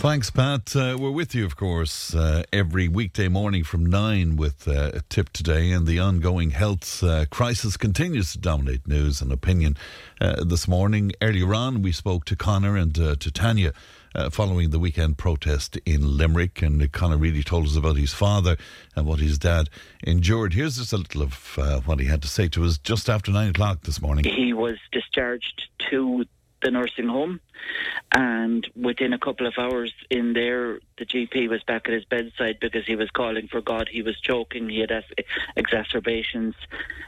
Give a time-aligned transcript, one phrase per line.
[0.00, 0.74] Thanks, Pat.
[0.74, 5.00] Uh, we're with you, of course, uh, every weekday morning from 9 with uh, a
[5.10, 5.72] Tipp Today.
[5.72, 9.76] And the ongoing health uh, crisis continues to dominate news and opinion.
[10.18, 13.74] Uh, this morning, earlier on, we spoke to Connor and uh, to Tanya.
[14.30, 18.56] following the weekend protest in Limerick, and Connor really told us about his father
[18.96, 19.68] and what his dad
[20.02, 20.54] endured.
[20.54, 23.50] Here's just a little of what he had to say to us just after nine
[23.50, 24.24] o'clock this morning.
[24.24, 26.24] He was discharged to
[26.62, 27.40] the nursing home.
[28.12, 32.58] And within a couple of hours in there, the GP was back at his bedside
[32.60, 33.88] because he was calling for God.
[33.90, 34.68] He was choking.
[34.68, 35.04] He had
[35.56, 36.54] exacerbations.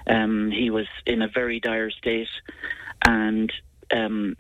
[0.07, 2.29] Um, he was in a very dire state.
[3.05, 3.53] And
[3.91, 4.37] um,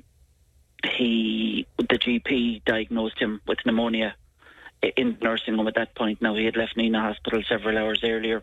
[0.84, 4.14] he, the GP diagnosed him with pneumonia
[4.96, 6.20] in nursing home at that point.
[6.20, 8.42] Now he had left Nenagh Hospital several hours earlier.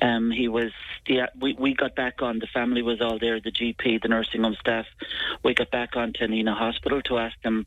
[0.00, 0.72] Um, he was
[1.06, 1.26] yeah.
[1.38, 2.38] We we got back on.
[2.38, 3.40] The family was all there.
[3.40, 4.86] The GP, the nursing home staff.
[5.42, 7.66] We got back on to Nenagh Hospital to ask them.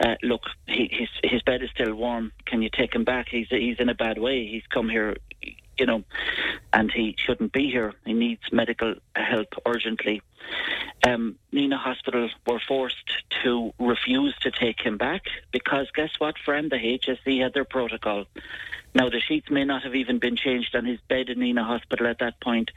[0.00, 2.32] Uh, look, he, his his bed is still warm.
[2.44, 3.28] Can you take him back?
[3.28, 4.46] He's he's in a bad way.
[4.46, 5.16] He's come here
[5.78, 6.04] you know,
[6.72, 7.94] and he shouldn't be here.
[8.04, 10.22] He needs medical help urgently.
[11.04, 13.10] Um, Nenagh Hospital were forced
[13.42, 16.70] to refuse to take him back because guess what, friend?
[16.70, 18.26] The HSE had their protocol.
[18.94, 22.06] Now, the sheets may not have even been changed on his bed in Nenagh Hospital
[22.06, 22.70] at that point,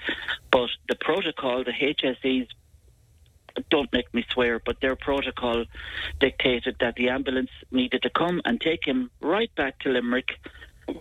[0.50, 2.48] but the protocol, the HSE's
[3.70, 5.66] don't make me swear, but their protocol
[6.20, 10.40] dictated that the ambulance needed to come and take him right back to Limerick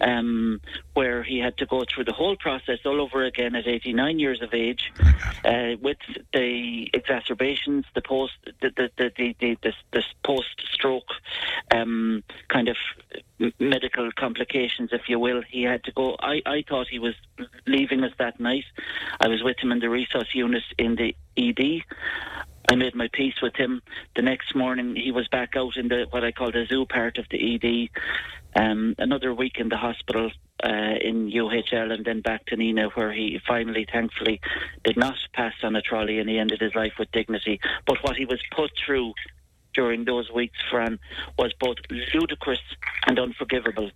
[0.00, 0.60] um,
[0.94, 4.42] where he had to go through the whole process all over again at 89 years
[4.42, 4.92] of age,
[5.44, 5.98] uh, with
[6.32, 11.10] the exacerbations, the post, the the the, the, the, the, the post-stroke
[11.70, 12.76] um, kind of
[13.58, 15.42] medical complications, if you will.
[15.42, 16.16] He had to go.
[16.20, 17.14] I, I thought he was
[17.66, 18.64] leaving us that night.
[19.20, 21.82] I was with him in the resource unit in the ED.
[22.68, 23.82] I made my peace with him.
[24.16, 27.18] The next morning, he was back out in the what I call the zoo part
[27.18, 27.90] of the ED.
[28.56, 30.30] Um, another week in the hospital
[30.62, 34.40] uh, in UHL, and then back to Nenagh, where he finally, thankfully,
[34.82, 37.60] did not pass on a trolley, and he ended his life with dignity.
[37.86, 39.12] But what he was put through
[39.74, 40.98] during those weeks, Fran,
[41.38, 42.62] was both ludicrous
[43.06, 43.90] and unforgivable.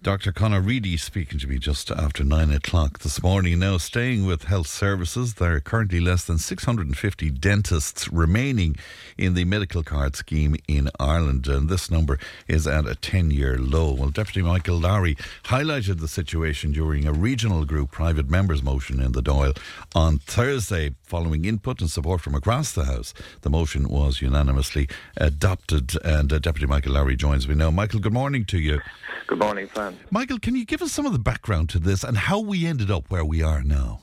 [0.00, 0.30] Dr.
[0.30, 3.58] Conor Reedy speaking to me just after nine o'clock this morning.
[3.58, 8.76] Now, staying with health services, there are currently less than 650 dentists remaining
[9.18, 12.16] in the medical card scheme in Ireland, and this number
[12.46, 13.92] is at a 10 year low.
[13.92, 19.12] Well, Deputy Michael Lowry highlighted the situation during a regional group private members motion in
[19.12, 19.58] the Dáil
[19.96, 23.12] on Thursday, following input and support from across the House.
[23.40, 27.72] The motion was unanimously adopted, and uh, Deputy Michael Lowry joins me now.
[27.72, 28.80] Michael, good morning to you.
[29.26, 29.87] Good morning, Fran.
[30.10, 32.90] Michael, can you give us some of the background to this and how we ended
[32.90, 34.00] up where we are now?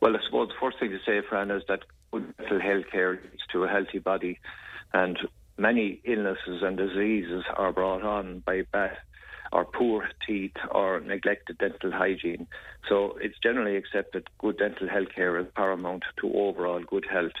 [0.00, 1.80] Well, I suppose the first thing to say, Fran, is that
[2.12, 4.38] good mental health care leads to a healthy body,
[4.92, 5.18] and
[5.56, 8.96] many illnesses and diseases are brought on by bad
[9.52, 12.46] or poor teeth or neglected dental hygiene.
[12.88, 17.32] So it's generally accepted good dental health care is paramount to overall good health.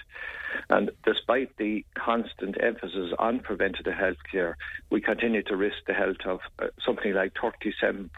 [0.70, 4.56] And despite the constant emphasis on preventative health care,
[4.90, 8.08] we continue to risk the health of uh, something like 37%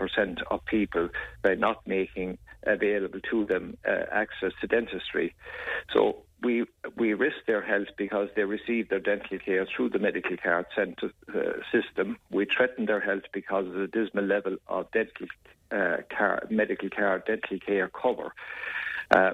[0.51, 1.09] of people
[1.43, 5.34] by not making available to them uh, access to dentistry.
[5.93, 6.65] So we
[6.97, 11.12] we risk their health because they receive their dental care through the medical card center
[11.34, 12.19] uh, system.
[12.31, 15.26] We threaten their health because of the dismal level of dental
[15.71, 18.32] uh, care, medical care, dental care cover.
[19.10, 19.32] Uh,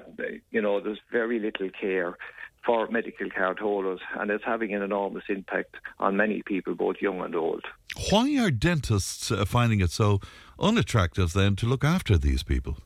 [0.51, 2.17] you know, there's very little care
[2.65, 7.21] for medical card holders, and it's having an enormous impact on many people, both young
[7.21, 7.63] and old.
[8.09, 10.19] Why are dentists uh, finding it so
[10.59, 12.77] unattractive then to look after these people?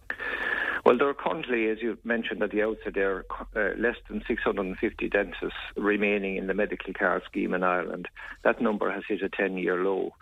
[0.83, 3.23] Well, there are currently, as you mentioned at the outset, there
[3.55, 8.07] are uh, less than 650 dentists remaining in the medical card scheme in Ireland.
[8.43, 10.13] That number has hit a 10 year low.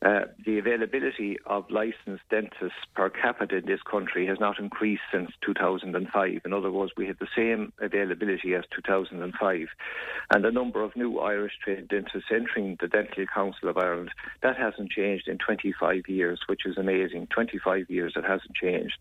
[0.00, 5.30] Uh, the availability of licensed dentists per capita in this country has not increased since
[5.44, 6.40] 2005.
[6.44, 9.66] In other words, we have the same availability as 2005.
[10.30, 14.10] And the number of new Irish trained dentists entering the Dental Council of Ireland,
[14.42, 17.26] that hasn't changed in 25 years, which is amazing.
[17.28, 18.98] 25 years, it hasn't changed.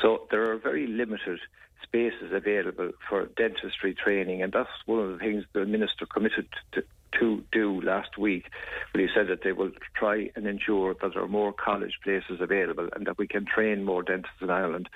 [0.00, 1.40] So there are very limited
[1.82, 6.84] spaces available for dentistry training, and that's one of the things the minister committed to,
[7.18, 8.46] to do last week,
[8.92, 12.40] but he said that they will try and ensure that there are more college places
[12.40, 14.88] available and that we can train more dentists in Ireland.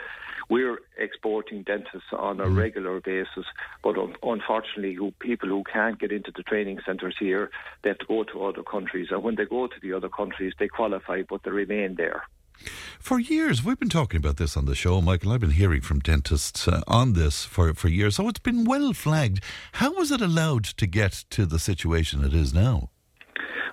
[0.50, 2.58] We're exporting dentists on a mm-hmm.
[2.58, 3.46] regular basis,
[3.82, 7.50] but un- unfortunately, who, people who can't get into the training centres here,
[7.82, 9.08] they have to go to other countries.
[9.10, 12.24] And when they go to the other countries, they qualify, but they remain there.
[12.98, 15.32] For years, we've been talking about this on the show, Michael.
[15.32, 18.16] I've been hearing from dentists uh, on this for, for years.
[18.16, 19.42] So it's been well flagged.
[19.72, 22.90] How was it allowed to get to the situation it is now?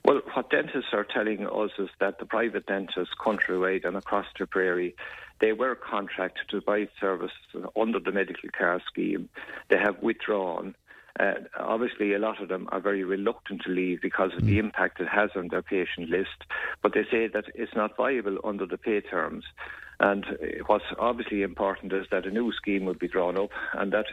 [0.03, 4.47] Well, what dentists are telling us is that the private dentists countrywide and across the
[4.47, 4.95] prairie,
[5.39, 7.37] they were contracted to provide services
[7.75, 9.29] under the medical care scheme.
[9.69, 10.75] They have withdrawn.
[11.19, 14.99] Uh, obviously, a lot of them are very reluctant to leave because of the impact
[14.99, 16.45] it has on their patient list,
[16.81, 19.43] but they say that it's not viable under the pay terms.
[19.99, 23.93] And uh, what's obviously important is that a new scheme would be drawn up and
[23.93, 24.05] that,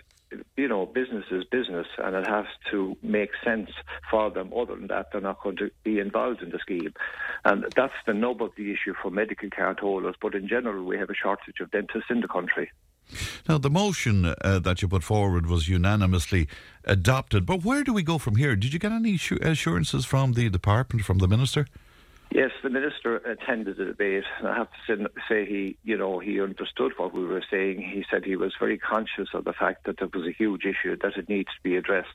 [0.56, 3.70] you know, business is business and it has to make sense
[4.10, 4.52] for them.
[4.54, 6.92] Other than that, they're not going to be involved in the scheme.
[7.44, 10.16] And that's the nub of the issue for medical card holders.
[10.20, 12.70] But in general, we have a shortage of dentists in the country.
[13.48, 16.48] Now, the motion uh, that you put forward was unanimously
[16.84, 18.56] adopted, but where do we go from here?
[18.56, 21.66] Did you get any assurances from the department, from the minister?
[22.30, 26.40] Yes, the minister attended the debate, and I have to say he, you know, he
[26.40, 27.80] understood what we were saying.
[27.80, 30.96] He said he was very conscious of the fact that there was a huge issue
[31.02, 32.08] that it needs to be addressed.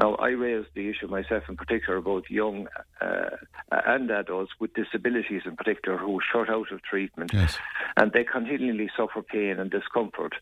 [0.00, 2.66] Now, I raised the issue myself in particular about young
[3.00, 3.30] uh,
[3.70, 7.56] and adults with disabilities in particular who are shut out of treatment, yes.
[7.96, 10.34] and they continually suffer pain and discomfort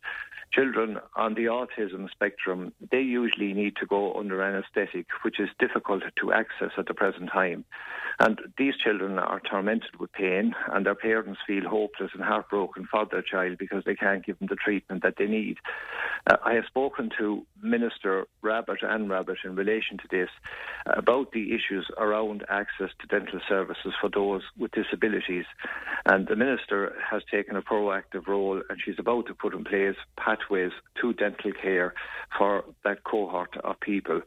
[0.53, 6.03] children on the autism spectrum, they usually need to go under anaesthetic, which is difficult
[6.20, 7.64] to access at the present time.
[8.19, 13.06] And these children are tormented with pain, and their parents feel hopeless and heartbroken for
[13.11, 15.59] their child because they can't give them the treatment that they need.
[16.31, 20.29] Uh, I have spoken to Minister Rabbitte and Rabbitte in relation to this
[20.87, 25.44] about the issues around access to dental services for those with disabilities.
[26.06, 29.97] And the Minister has taken a proactive role, and she's about to put in place
[30.17, 31.94] pathways to dental care
[32.38, 34.20] for that cohort of people.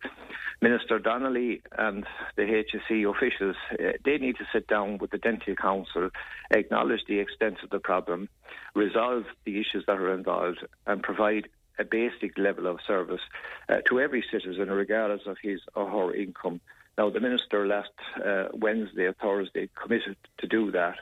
[0.62, 2.06] Minister Donnelly and
[2.38, 3.56] the HSE officials,
[4.04, 6.10] they need to sit down with the Dental Council,
[6.52, 8.30] acknowledge the extent of the problem,
[8.74, 11.48] resolve the issues that are involved, and provide
[11.78, 13.22] a basic level of service
[13.70, 16.62] uh, to every citizen, regardless of his or her income.
[16.98, 17.90] Now, the Minister last
[18.24, 20.96] uh, Wednesday or Thursday committed to do that.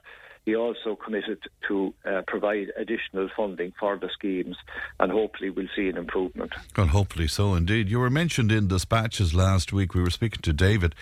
[0.46, 1.40] He also committed
[1.70, 4.58] to uh, provide additional funding for the schemes,
[5.00, 6.52] and hopefully we'll see an improvement.
[6.76, 7.88] Well, hopefully so indeed.
[7.88, 9.94] You were mentioned in dispatches last week.
[9.94, 10.96] We were speaking to David,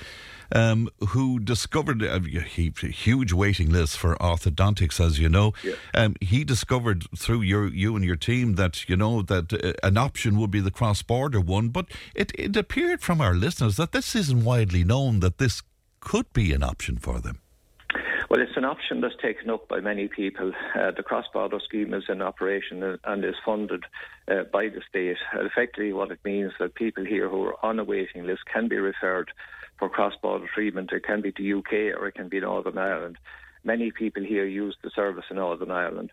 [0.51, 5.53] um, who discovered a huge waiting list for orthodontics, as you know.
[5.63, 5.75] Yeah.
[5.94, 9.98] Um, he discovered through your you and your team that you know that uh, an
[9.98, 14.15] option would be the cross-border one, but it, it appeared from our listeners that this
[14.15, 15.63] isn't widely known that this
[16.00, 17.39] could be an option for them.
[18.30, 20.54] Well, it's an option that's taken up by many people.
[20.74, 23.83] Uh, the cross-border scheme is in operation and is funded
[24.30, 25.18] uh, by the state.
[25.33, 28.77] Effectively, what it means that people here who are on a waiting list can be
[28.77, 29.31] referred
[29.81, 30.92] for cross-border treatment.
[30.94, 33.18] It can be to UK or it can be Northern Ireland
[33.63, 36.12] many people here use the service in Northern Ireland.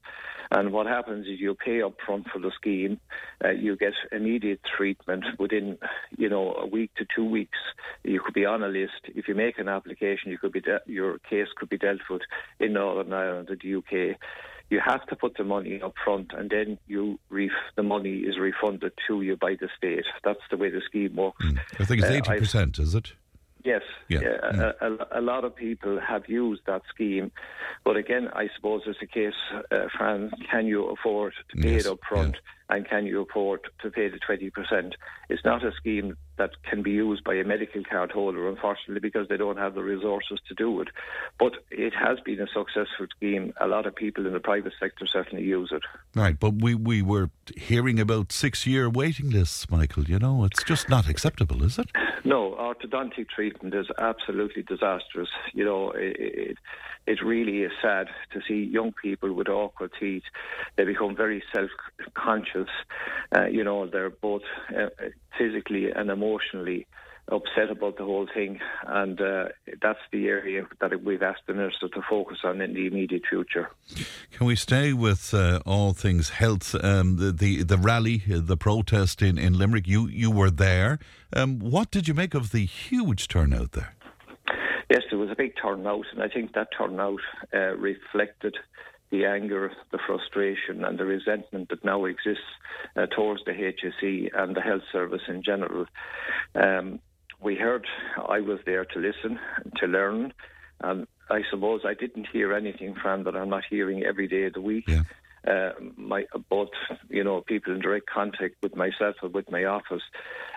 [0.50, 3.00] And what happens is you pay up front for the scheme,
[3.44, 5.78] uh, you get immediate treatment within,
[6.16, 7.58] you know, a week to two weeks.
[8.02, 9.02] You could be on a list.
[9.14, 12.22] If you make an application, you could be de- your case could be dealt with
[12.58, 14.16] in Northern Ireland or the UK.
[14.70, 18.38] You have to put the money up front, and then you ref- the money is
[18.38, 20.04] refunded to you by the state.
[20.24, 21.42] That's the way the scheme works.
[21.42, 21.58] Mm.
[21.78, 23.12] I think it's uh, eighty uh, percent, is it?
[23.64, 24.20] Yes, yeah.
[24.22, 24.72] yeah.
[24.80, 27.32] A, a, a, lot of people have used that scheme,
[27.84, 29.34] but again, I suppose it's a case,
[29.70, 31.84] uh, Fran, can you afford to pay yes.
[31.84, 32.34] it up front?
[32.34, 34.92] Yeah and can you afford to pay the 20%?
[35.28, 39.26] It's not a scheme that can be used by a medical card holder, unfortunately, because
[39.28, 40.88] they don't have the resources to do it.
[41.38, 43.54] But it has been a successful scheme.
[43.60, 45.82] A lot of people in the private sector certainly use it.
[46.14, 50.04] Right, but we, we were hearing about six year waiting lists, Michael.
[50.04, 51.88] You know, it's just not acceptable, is it?
[52.24, 55.28] No, orthodontic treatment is absolutely disastrous.
[55.52, 56.56] You know, it,
[57.06, 60.24] it, really is sad to see young people with awkward teeth.
[60.76, 61.70] They become very self
[62.14, 62.68] conscious.
[63.34, 64.42] Uh, you know, they're both
[64.76, 64.88] uh,
[65.38, 66.86] physically and emotionally
[67.30, 69.48] upset about the whole thing, and uh,
[69.82, 73.70] that's the area that we've asked the minister to focus on in the immediate future.
[74.32, 76.74] Can we stay with uh, all things health?
[76.82, 79.86] Um, the, the, the rally, the protest in, in Limerick.
[79.86, 80.98] You you were there.
[81.32, 83.94] Um, what did you make of the huge turnout there?
[84.90, 87.20] Yes, there was a big turnout, and I think that turnout
[87.52, 88.56] uh, reflected
[89.10, 92.42] the anger, the frustration, and the resentment that now exists
[92.96, 95.86] uh, towards the HSE and the health service in general.
[96.54, 97.00] Um,
[97.40, 97.86] we heard,
[98.28, 99.38] I was there to listen,
[99.76, 100.32] to learn,
[100.80, 104.54] and I suppose I didn't hear anything, Fran, that I'm not hearing every day of
[104.54, 104.88] the week.
[104.88, 105.02] Yeah.
[105.48, 106.68] Uh, my both
[107.08, 110.02] you know people in direct contact with myself or with my office,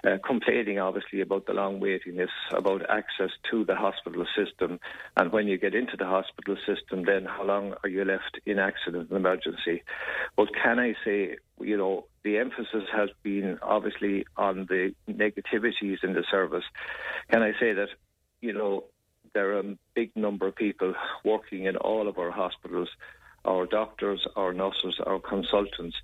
[0.04, 4.80] uh, complaining obviously about the long waiting list, about access to the hospital system,
[5.16, 8.60] and when you get into the hospital system, then how long are you left in
[8.60, 9.84] accident and emergency?
[10.36, 16.14] But can I say, you know, the emphasis has been obviously on the negativities in
[16.14, 16.64] the service.
[17.32, 17.90] Can I say that,
[18.42, 18.86] you know,
[19.34, 20.94] there are a big number of people
[21.24, 22.90] working in all of our hospitals
[23.46, 25.98] our doctors, our nurses, our consultants,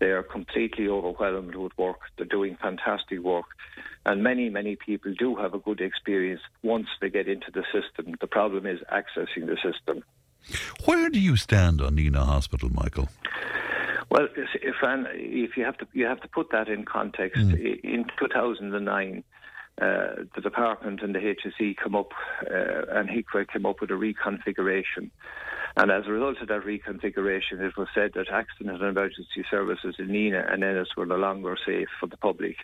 [0.00, 2.00] they are completely overwhelmed with work.
[2.16, 3.44] They're doing fantastic work.
[4.06, 8.14] And many, many people do have a good experience once they get into the system.
[8.20, 10.02] The problem is accessing the system.
[10.86, 13.08] Where do you stand on Nenagh Hospital, Michael?
[14.10, 17.40] Well, if, if you have to, you have to put that in context.
[17.40, 17.80] Mm.
[17.84, 19.22] In 2009,
[19.80, 22.12] uh, the department and the HSE come up,
[22.50, 25.10] uh, and HIQA came up with a reconfiguration.
[25.76, 29.96] And as a result of that reconfiguration, it was said that accident and emergency services
[29.98, 32.56] in Nenagh and Ennis were no longer safe for the public,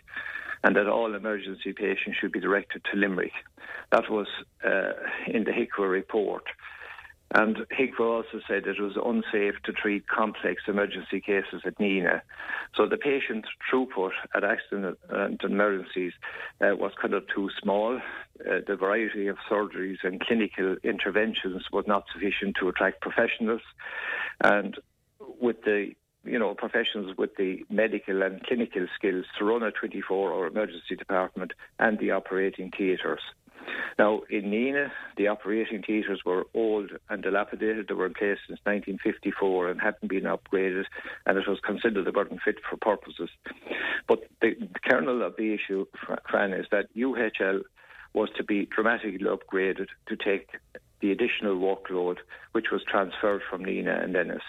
[0.63, 3.31] and that all emergency patients should be directed to Limerick.
[3.91, 4.27] That was
[4.63, 4.93] uh,
[5.27, 6.43] in the HIQA report.
[7.31, 12.21] And HIQA also said it was unsafe to treat complex emergency cases at Nenagh.
[12.73, 16.13] So the patient throughput at accident and emergencies
[16.61, 17.97] uh, was kind of too small.
[17.97, 23.61] Uh, the variety of surgeries and clinical interventions was not sufficient to attract professionals.
[24.41, 24.77] And
[25.39, 30.47] with the you know, professionals with the medical and clinical skills to run a 24-hour
[30.47, 33.21] emergency department and the operating theatres.
[33.99, 37.87] Now, in Nenagh, the operating theatres were old and dilapidated.
[37.87, 40.85] They were in place since 1954 and hadn't been upgraded,
[41.25, 43.29] and it was considered a burden fit for purposes.
[44.07, 45.85] But the, the kernel of the issue,
[46.29, 47.61] Fran, is that UHL
[48.13, 50.49] was to be dramatically upgraded to take
[51.01, 52.17] the additional workload
[52.53, 54.41] which was transferred from Nenagh and Ennis.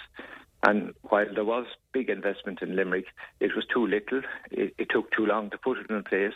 [0.62, 3.06] And while there was big investment in Limerick,
[3.40, 4.22] it was too little.
[4.50, 6.34] It, it, took too long to put it in place.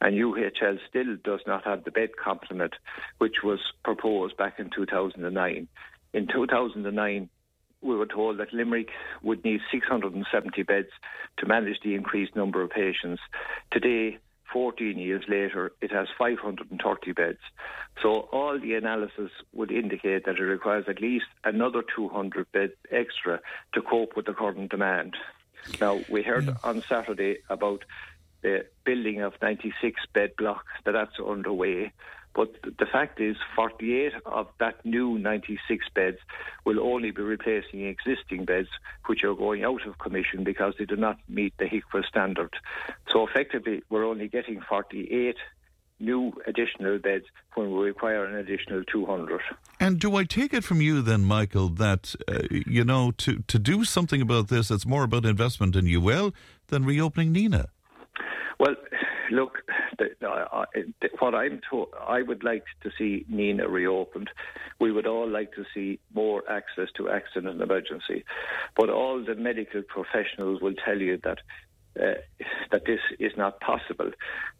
[0.00, 2.74] And UHL still does not have the bed complement,
[3.18, 5.68] which was proposed back in 2009.
[6.12, 7.28] In 2009,
[7.82, 8.90] we were told that Limerick
[9.22, 10.88] would need 670 beds
[11.38, 13.22] to manage the increased number of patients.
[13.70, 14.18] Today,
[14.52, 17.38] 14 years later, it has 530 beds.
[18.02, 23.40] So all the analysis would indicate that it requires at least another 200 beds extra
[23.74, 25.16] to cope with the current demand.
[25.80, 26.54] Now, we heard yeah.
[26.64, 27.84] on Saturday about
[28.42, 31.92] the building of 96 bed blocks that that's underway.
[32.34, 36.18] But the fact is, 48 of that new 96 beds
[36.64, 38.68] will only be replacing existing beds,
[39.06, 42.54] which are going out of commission because they do not meet the HIQA standard.
[43.10, 45.36] So effectively, we're only getting 48
[45.98, 49.40] new additional beds when we require an additional 200.
[49.78, 53.58] And do I take it from you then, Michael, that, uh, you know, to, to
[53.58, 56.32] do something about this, it's more about investment in UL
[56.68, 57.66] than reopening Nenagh?
[58.58, 58.76] Well,
[59.30, 59.58] look,
[59.98, 64.30] the, uh, the, what I'm told, I would like to see Nenagh reopened.
[64.78, 68.24] We would all like to see more access to accident and emergency,
[68.76, 71.38] but all the medical professionals will tell you that.
[72.00, 72.14] Uh,
[72.70, 74.12] that this is not possible.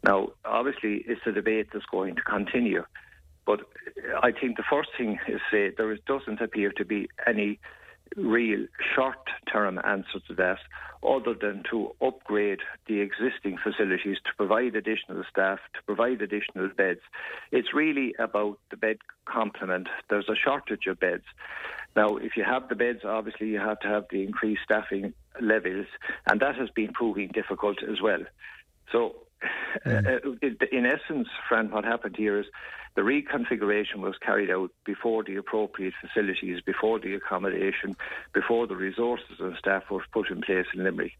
[0.02, 2.82] Now, obviously, it's a debate that's going to continue,
[3.46, 3.60] but
[4.20, 7.60] I think the first thing is say there doesn't appear to be any
[8.16, 9.18] real short
[9.50, 10.58] term answer to that
[11.02, 17.00] other than to upgrade the existing facilities to provide additional staff, to provide additional beds.
[17.50, 19.88] It's really about the bed complement.
[20.10, 21.24] There's a shortage of beds.
[21.96, 25.86] Now, if you have the beds, obviously you have to have the increased staffing levels,
[26.26, 28.24] and that has been proving difficult as well.
[28.92, 29.14] So,
[29.86, 30.42] mm.
[30.42, 32.46] uh, in essence, Fran, what happened here is
[32.96, 37.96] the reconfiguration was carried out before the appropriate facilities, before the accommodation,
[38.32, 41.12] before the resources and staff were put in place in Limerick.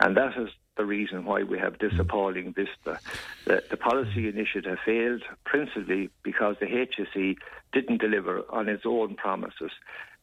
[0.00, 2.98] And that is the reason why we have this appalling vista.
[3.44, 7.36] The, the policy initiative failed principally because the HSE
[7.72, 9.72] didn't deliver on its own promises.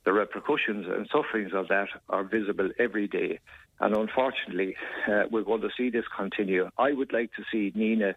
[0.06, 3.40] The repercussions and sufferings of that are visible every day.
[3.80, 4.76] And unfortunately,
[5.08, 6.70] uh, we're going to see this continue.
[6.78, 8.16] I would like to see Nenagh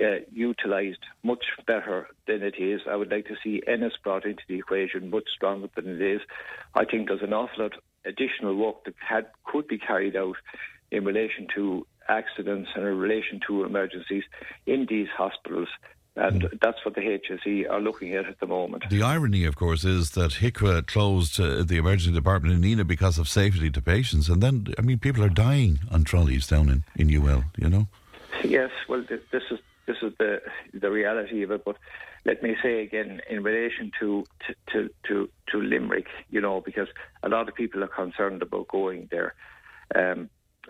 [0.00, 2.82] uh, utilised much better than it is.
[2.88, 6.20] I would like to see Ennis brought into the equation much stronger than it is.
[6.74, 7.72] I think there's an awful lot
[8.04, 10.36] additional work that had, could be carried out
[10.90, 14.24] in relation to accidents and in relation to emergencies
[14.66, 15.68] in these hospitals.
[16.16, 16.60] And mm.
[16.60, 18.84] that's what the HSE are looking at at the moment.
[18.88, 23.18] The irony, of course, is that HIQA closed uh, the emergency department in Nenagh because
[23.18, 24.28] of safety to patients.
[24.28, 27.86] And then, I mean, people are dying on trolleys down in, in UL, you know?
[28.44, 29.20] Yes, well, this
[29.50, 30.42] is this is the
[30.74, 31.64] the reality of it.
[31.64, 31.76] But
[32.24, 36.88] let me say again, in relation to to to to, to Limerick, you know, because
[37.22, 39.34] a lot of people are concerned about going there.
[39.94, 40.28] Um,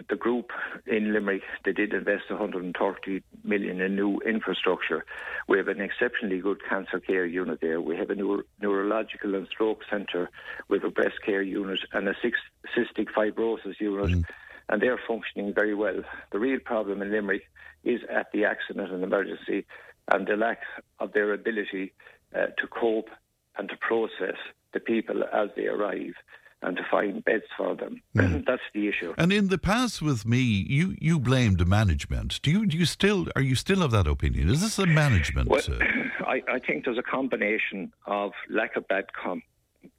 [0.09, 0.51] the group
[0.87, 5.05] in Limerick, they did invest 130 million in new infrastructure.
[5.49, 7.81] We have an exceptionally good cancer care unit there.
[7.81, 10.31] We have a neuro- neurological and stroke centre.
[10.71, 14.25] Have a breast care unit and a cystic fibrosis unit, mm.
[14.69, 16.03] and they're functioning very well.
[16.33, 17.49] The real problem in Limerick
[17.85, 19.65] is at the accident and emergency
[20.09, 20.61] and the lack
[21.01, 21.93] of their ability
[22.35, 23.09] uh, to cope
[23.57, 24.37] and to process
[24.73, 26.15] the people as they arrive
[26.63, 28.03] and to find beds for them.
[28.17, 28.45] Mm.
[28.47, 29.15] That's the issue.
[29.19, 32.41] And in the past with me, you, you blamed management.
[32.43, 34.49] Do you do you still are you still of that opinion?
[34.49, 35.51] Is this a management?
[35.51, 35.85] Well, uh,
[36.27, 39.43] I, I think there's a combination of lack of bed, com-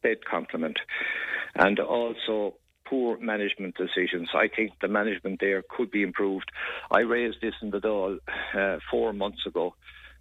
[0.02, 0.80] bed complement
[1.56, 4.30] and also poor management decisions.
[4.34, 6.52] I think the management there could be improved.
[6.92, 8.20] I raised this in the Dáil
[8.56, 9.76] uh, four months ago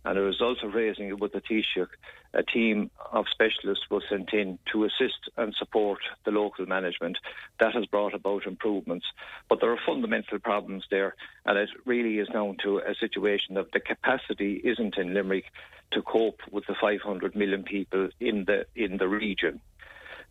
[0.07, 1.89] and a result of raising it with the Taoiseach,
[2.33, 7.19] a team of specialists was sent in to assist and support the local management.
[7.59, 9.07] That has brought about improvements.
[9.49, 13.67] But there are fundamental problems there, and it really is down to a situation of
[13.73, 15.47] the capacity isn't in Limerick
[15.91, 19.61] to cope with the 500 million people in the in the region.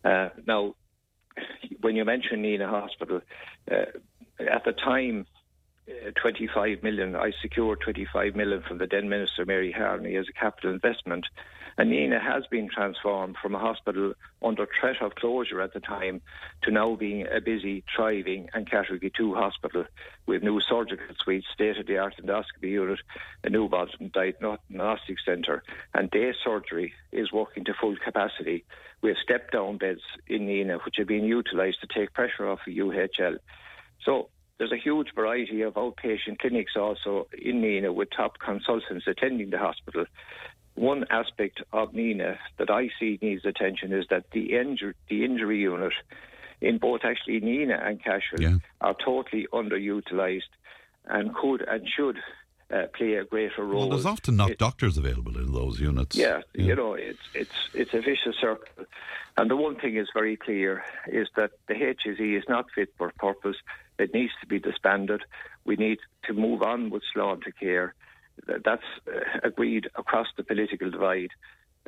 [0.02, 0.74] Uh, now,
[1.82, 3.20] when you mention Nenagh Hospital,
[3.70, 3.74] uh,
[4.40, 5.26] at the time
[5.88, 7.14] uh, 25 million.
[7.14, 11.26] I secured 25 million from the then Minister Mary Harney as a capital investment.
[11.78, 16.22] And Nenagh has been transformed from a hospital under threat of closure at the time
[16.62, 19.84] to now being a busy, thriving and Category 2 hospital
[20.26, 23.00] with new surgical suites, state-of-the-art endoscopy unit,
[23.44, 25.62] a new bottom diagnostic centre
[25.94, 28.64] and day surgery is working to full capacity.
[29.02, 32.78] We have step-down beds in Nenagh which have been utilised to take pressure off the
[32.78, 33.38] UHL.
[34.02, 39.50] So there's a huge variety of outpatient clinics also in Nenagh with top consultants attending
[39.50, 40.06] the hospital.
[40.74, 45.60] One aspect of Nenagh that I see needs attention is that the, injur- the injury
[45.60, 45.92] unit
[46.60, 48.56] in both actually Nenagh and Cashel yeah.
[48.80, 50.42] are totally underutilised
[51.04, 52.18] and could and should
[52.72, 53.80] uh, play a greater role.
[53.80, 56.16] Well, there's often not it, doctors available in those units.
[56.16, 58.86] Yeah, yeah, you know, it's it's it's a vicious circle.
[59.36, 63.12] And the one thing is very clear is that the HSE is not fit for
[63.18, 63.56] purpose.
[63.98, 65.22] It needs to be disbanded.
[65.64, 67.94] We need to move on with Sláinte Care.
[68.46, 71.30] That's uh, agreed across the political divide.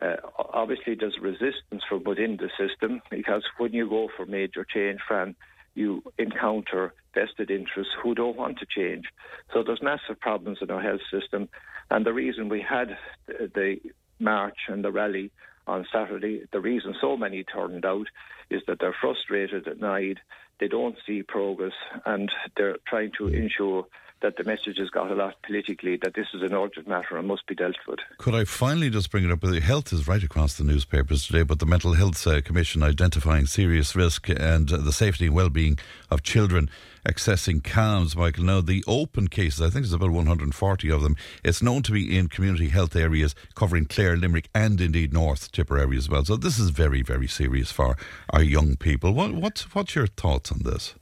[0.01, 5.01] Uh, obviously, there's resistance from within the system because when you go for major change,
[5.07, 5.35] Fran,
[5.79, 9.07] you encounter vested interests who don't want to change.
[9.53, 11.49] So there's massive problems in our health system.
[11.91, 13.77] And the reason we had the
[14.19, 15.31] march and the rally
[15.67, 18.07] on Saturday, the reason so many turned out
[18.51, 20.21] is that they're frustrated, annoyed,
[20.61, 21.73] they don't see progress,
[22.05, 23.87] and they're trying to ensure
[24.21, 27.29] that the message has got a lot politically that this is an urgent matter and
[27.29, 27.99] must be dealt with.
[28.19, 29.43] Could I finally just bring it up?
[29.43, 32.83] With the health is right across the newspapers today, but the Mental Health uh, Commission
[32.83, 35.79] identifying serious risk and uh, the safety and well-being
[36.11, 36.69] of children
[37.07, 38.45] accessing CAMHS, Michael.
[38.45, 42.17] Now, the open cases, I think there's about 140 of them, it's known to be
[42.17, 46.25] in community health areas covering Clare, Limerick, and indeed North Tipperary as well.
[46.25, 47.97] So this is very, very serious for
[48.31, 49.13] our young people.
[49.13, 50.95] What, what's, what's your thoughts on this?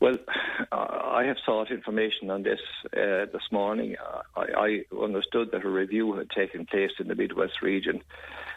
[0.00, 0.16] Well,
[0.72, 2.60] I have sought information on this
[2.96, 3.96] uh, this morning.
[4.36, 8.02] I, I, understood that a review had taken place in the Midwest region,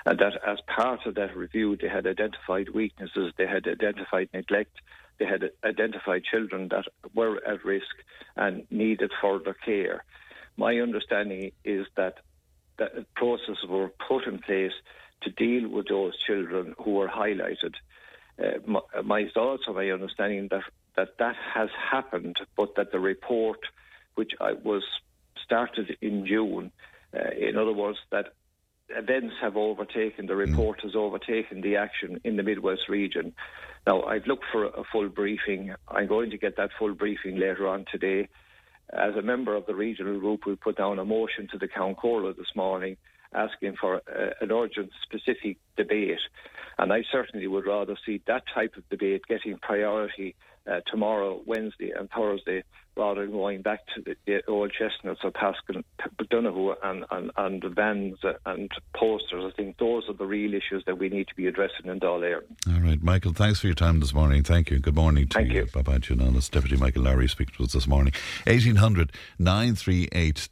[0.05, 4.77] and that as part of that review, they had identified weaknesses, they had identified neglect,
[5.19, 7.95] they had identified children that were at risk
[8.35, 10.03] and needed further care.
[10.57, 12.19] My understanding is that,
[12.77, 14.73] that processes were put in place
[15.21, 17.75] to deal with those children who were highlighted.
[18.37, 20.63] Uh, my, my or my understanding that
[20.95, 23.59] that that has happened, but that the report,
[24.15, 24.31] which
[24.63, 24.83] was
[25.43, 26.71] started in June,
[27.15, 28.33] uh, in other words, that
[28.89, 33.33] events have overtaken, the report has overtaken the action in the Midwest region.
[33.87, 35.73] Now, I've looked for a full briefing.
[35.87, 38.29] I'm going to get that full briefing later on today.
[38.91, 41.97] As a member of the regional group, we put down a motion to the Count
[42.37, 42.97] this morning
[43.33, 46.19] asking for uh, an urgent, specific debate.
[46.77, 51.91] And I certainly would rather see that type of debate getting priority uh, tomorrow, Wednesday,
[51.91, 52.63] and Thursday,
[52.95, 55.81] rather than going back to the, the old chestnuts of Paschal
[56.29, 59.51] Donohoe and, and, and the vans and posters.
[59.51, 62.41] I think those are the real issues that we need to be addressing in Dáil
[62.67, 64.43] All right, Michael, thanks for your time this morning.
[64.43, 64.79] Thank you.
[64.79, 65.67] Good morning to Thank you.
[65.73, 65.81] you.
[65.83, 68.13] Bye Deputy Michael Lowry speaks to us this morning.
[68.45, 70.49] 1800 938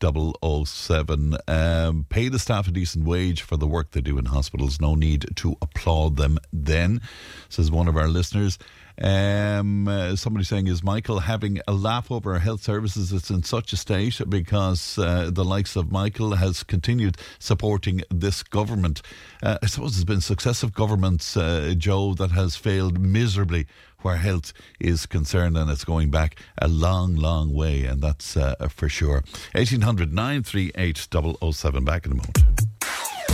[0.65, 1.38] 007.
[1.47, 4.82] Um, pay the staff a decent wage for the work they do in hospitals.
[4.82, 7.02] No need to applaud them then,
[7.50, 8.58] says one of our listeners.
[9.01, 13.12] Um, uh, somebody saying, is Michael having a laugh over our health services?
[13.12, 18.43] It's in such a state because uh, the likes of Michael has continued supporting this
[18.43, 19.01] government.
[19.43, 23.67] Uh, I suppose there's been successive governments, uh, Joe, that has failed miserably
[23.99, 28.56] where health is concerned, and it's going back a long, long way, and that's uh,
[28.69, 29.23] for sure.
[29.54, 31.08] 1800 938
[31.54, 31.86] 007.
[31.86, 32.70] Back in a moment.